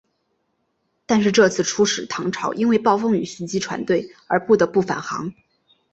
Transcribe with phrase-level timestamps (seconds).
[1.05, 5.31] 但是这次出使唐朝因为暴风雨袭击船队而不得不返航。